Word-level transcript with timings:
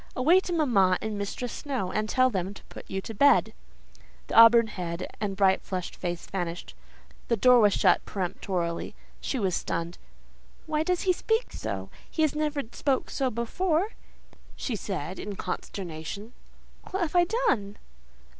Away 0.15 0.39
to 0.39 0.51
mamma 0.53 0.97
and 0.99 1.15
Mistress 1.15 1.53
Snowe, 1.53 1.91
and 1.91 2.09
tell 2.09 2.31
them 2.31 2.55
to 2.55 2.63
put 2.69 2.89
you 2.89 3.01
to 3.01 3.13
bed." 3.13 3.53
The 4.29 4.33
auburn 4.35 4.65
head 4.65 5.05
and 5.19 5.35
bright 5.37 5.61
flushed 5.61 5.95
face 5.95 6.25
vanished,—the 6.25 7.37
door 7.37 7.69
shut 7.69 8.03
peremptorily. 8.03 8.95
She 9.19 9.37
was 9.37 9.55
stunned. 9.55 9.99
"Why 10.65 10.81
does 10.81 11.01
he 11.01 11.13
speak 11.13 11.53
so? 11.53 11.91
He 12.09 12.25
never 12.33 12.63
spoke 12.71 13.11
so 13.11 13.29
before," 13.29 13.89
she 14.55 14.75
said 14.75 15.19
in 15.19 15.35
consternation. 15.35 16.33
"What 16.89 17.01
have 17.01 17.15
I 17.15 17.25
done?" 17.47 17.77